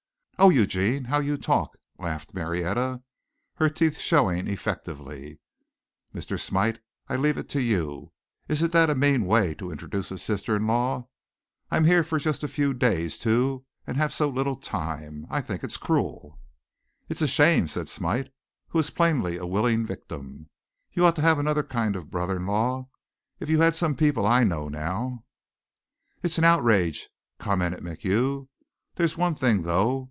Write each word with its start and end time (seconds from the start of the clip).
"Oh, 0.43 0.49
Eugene, 0.49 1.03
how 1.03 1.19
you 1.19 1.37
talk," 1.37 1.77
laughed 1.99 2.33
Marietta, 2.33 3.03
her 3.57 3.69
teeth 3.69 3.99
showing 3.99 4.47
effectively. 4.47 5.39
"Mr. 6.15 6.39
Smite, 6.39 6.79
I 7.07 7.15
leave 7.15 7.37
it 7.37 7.47
to 7.49 7.61
you. 7.61 8.11
Isn't 8.47 8.71
that 8.71 8.89
a 8.89 8.95
mean 8.95 9.27
way 9.27 9.53
to 9.53 9.69
introduce 9.71 10.09
a 10.09 10.17
sister 10.17 10.55
in 10.55 10.65
law? 10.65 11.09
I'm 11.69 11.85
here 11.85 12.03
for 12.03 12.17
just 12.17 12.41
a 12.41 12.47
few 12.47 12.73
days 12.73 13.19
too, 13.19 13.65
and 13.85 13.97
have 13.97 14.11
so 14.11 14.29
little 14.29 14.55
time. 14.55 15.27
I 15.29 15.41
think 15.41 15.63
it 15.63 15.77
cruel!" 15.79 16.39
"It's 17.07 17.21
a 17.21 17.27
shame!" 17.27 17.67
said 17.67 17.87
Smite, 17.87 18.31
who 18.69 18.79
was 18.79 18.89
plainly 18.89 19.37
a 19.37 19.45
willing 19.45 19.85
victim. 19.85 20.49
"You 20.91 21.05
ought 21.05 21.17
to 21.17 21.21
have 21.21 21.37
another 21.37 21.61
kind 21.61 21.95
of 21.95 22.09
brother 22.09 22.37
in 22.37 22.47
law. 22.47 22.89
If 23.39 23.47
you 23.47 23.61
had 23.61 23.75
some 23.75 23.93
people 23.93 24.25
I 24.25 24.43
know 24.43 24.69
now" 24.69 25.23
"It's 26.23 26.39
an 26.39 26.45
outrage," 26.45 27.09
commented 27.37 27.83
MacHugh. 27.83 28.47
"There's 28.95 29.15
one 29.15 29.35
thing 29.35 29.61
though. 29.61 29.99